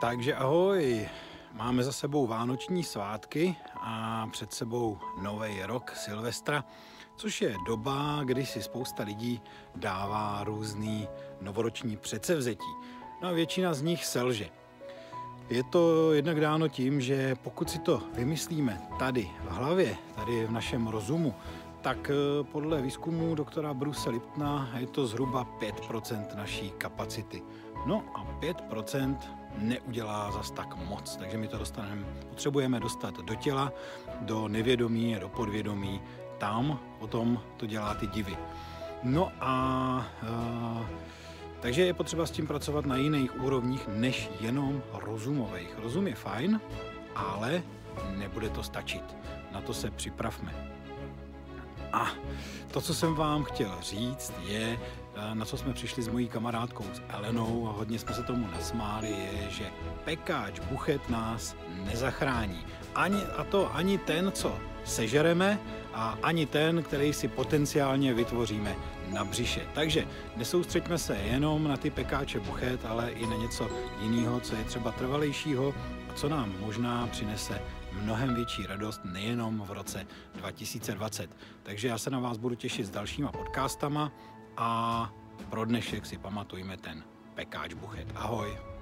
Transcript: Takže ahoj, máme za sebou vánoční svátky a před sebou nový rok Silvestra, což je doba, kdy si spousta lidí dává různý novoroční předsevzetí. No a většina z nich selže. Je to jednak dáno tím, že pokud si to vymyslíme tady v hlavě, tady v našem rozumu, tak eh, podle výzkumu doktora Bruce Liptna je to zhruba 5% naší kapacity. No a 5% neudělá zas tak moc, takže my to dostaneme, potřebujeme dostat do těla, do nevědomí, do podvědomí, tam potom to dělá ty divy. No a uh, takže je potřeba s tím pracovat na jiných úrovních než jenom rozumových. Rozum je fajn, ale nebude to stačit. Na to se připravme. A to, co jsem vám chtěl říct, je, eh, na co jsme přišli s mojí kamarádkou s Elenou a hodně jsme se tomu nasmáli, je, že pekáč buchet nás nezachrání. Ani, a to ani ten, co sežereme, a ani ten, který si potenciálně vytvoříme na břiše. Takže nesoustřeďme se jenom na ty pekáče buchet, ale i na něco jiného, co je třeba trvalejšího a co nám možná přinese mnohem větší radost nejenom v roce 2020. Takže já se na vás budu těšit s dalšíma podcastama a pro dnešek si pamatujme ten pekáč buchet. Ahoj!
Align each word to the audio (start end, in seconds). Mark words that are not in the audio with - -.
Takže 0.00 0.34
ahoj, 0.34 1.08
máme 1.52 1.82
za 1.82 1.92
sebou 1.92 2.26
vánoční 2.26 2.84
svátky 2.84 3.56
a 3.80 4.26
před 4.32 4.52
sebou 4.52 4.98
nový 5.22 5.62
rok 5.62 5.92
Silvestra, 5.96 6.64
což 7.16 7.42
je 7.42 7.56
doba, 7.66 8.20
kdy 8.24 8.46
si 8.46 8.62
spousta 8.62 9.02
lidí 9.02 9.40
dává 9.74 10.44
různý 10.44 11.08
novoroční 11.40 11.96
předsevzetí. 11.96 12.72
No 13.22 13.28
a 13.28 13.32
většina 13.32 13.74
z 13.74 13.82
nich 13.82 14.04
selže. 14.04 14.48
Je 15.50 15.62
to 15.62 16.12
jednak 16.12 16.40
dáno 16.40 16.68
tím, 16.68 17.00
že 17.00 17.34
pokud 17.34 17.70
si 17.70 17.78
to 17.78 18.02
vymyslíme 18.14 18.82
tady 18.98 19.30
v 19.44 19.50
hlavě, 19.50 19.96
tady 20.16 20.46
v 20.46 20.50
našem 20.50 20.86
rozumu, 20.86 21.34
tak 21.80 22.10
eh, 22.10 22.44
podle 22.44 22.82
výzkumu 22.82 23.34
doktora 23.34 23.74
Bruce 23.74 24.10
Liptna 24.10 24.70
je 24.78 24.86
to 24.86 25.06
zhruba 25.06 25.46
5% 25.60 26.36
naší 26.36 26.70
kapacity. 26.70 27.42
No 27.86 28.04
a 28.14 28.24
5% 28.40 29.39
neudělá 29.58 30.32
zas 30.32 30.50
tak 30.50 30.76
moc, 30.76 31.16
takže 31.16 31.38
my 31.38 31.48
to 31.48 31.58
dostaneme, 31.58 32.04
potřebujeme 32.28 32.80
dostat 32.80 33.14
do 33.14 33.34
těla, 33.34 33.72
do 34.20 34.48
nevědomí, 34.48 35.16
do 35.20 35.28
podvědomí, 35.28 36.00
tam 36.38 36.80
potom 36.98 37.40
to 37.56 37.66
dělá 37.66 37.94
ty 37.94 38.06
divy. 38.06 38.36
No 39.02 39.32
a 39.40 40.06
uh, 40.22 40.86
takže 41.60 41.84
je 41.84 41.94
potřeba 41.94 42.26
s 42.26 42.30
tím 42.30 42.46
pracovat 42.46 42.86
na 42.86 42.96
jiných 42.96 43.42
úrovních 43.42 43.88
než 43.88 44.30
jenom 44.40 44.82
rozumových. 44.92 45.78
Rozum 45.78 46.06
je 46.06 46.14
fajn, 46.14 46.60
ale 47.14 47.62
nebude 48.16 48.48
to 48.48 48.62
stačit. 48.62 49.16
Na 49.52 49.60
to 49.60 49.74
se 49.74 49.90
připravme. 49.90 50.79
A 51.92 52.10
to, 52.70 52.80
co 52.80 52.94
jsem 52.94 53.14
vám 53.14 53.44
chtěl 53.44 53.78
říct, 53.80 54.32
je, 54.46 54.78
eh, 55.16 55.34
na 55.34 55.44
co 55.44 55.56
jsme 55.56 55.72
přišli 55.72 56.02
s 56.02 56.08
mojí 56.08 56.28
kamarádkou 56.28 56.84
s 56.92 57.02
Elenou 57.08 57.68
a 57.68 57.72
hodně 57.72 57.98
jsme 57.98 58.14
se 58.14 58.22
tomu 58.22 58.46
nasmáli, 58.46 59.08
je, 59.08 59.50
že 59.50 59.70
pekáč 60.04 60.60
buchet 60.60 61.08
nás 61.08 61.56
nezachrání. 61.84 62.66
Ani, 62.94 63.22
a 63.36 63.44
to 63.44 63.74
ani 63.74 63.98
ten, 63.98 64.32
co 64.32 64.58
sežereme, 64.84 65.58
a 65.94 66.18
ani 66.22 66.46
ten, 66.46 66.82
který 66.82 67.12
si 67.12 67.28
potenciálně 67.28 68.14
vytvoříme 68.14 68.76
na 69.12 69.24
břiše. 69.24 69.66
Takže 69.74 70.06
nesoustřeďme 70.36 70.98
se 70.98 71.16
jenom 71.16 71.68
na 71.68 71.76
ty 71.76 71.90
pekáče 71.90 72.40
buchet, 72.40 72.84
ale 72.84 73.10
i 73.10 73.26
na 73.26 73.36
něco 73.36 73.70
jiného, 74.00 74.40
co 74.40 74.54
je 74.54 74.64
třeba 74.64 74.92
trvalejšího 74.92 75.74
a 76.10 76.12
co 76.14 76.28
nám 76.28 76.54
možná 76.60 77.06
přinese 77.06 77.62
mnohem 78.02 78.34
větší 78.34 78.66
radost 78.66 79.00
nejenom 79.04 79.60
v 79.60 79.70
roce 79.72 80.06
2020. 80.34 81.30
Takže 81.62 81.88
já 81.88 81.98
se 81.98 82.10
na 82.10 82.18
vás 82.18 82.36
budu 82.36 82.54
těšit 82.54 82.86
s 82.86 82.90
dalšíma 82.90 83.32
podcastama 83.32 84.12
a 84.56 85.12
pro 85.50 85.64
dnešek 85.64 86.06
si 86.06 86.18
pamatujme 86.18 86.76
ten 86.76 87.04
pekáč 87.34 87.74
buchet. 87.74 88.06
Ahoj! 88.14 88.79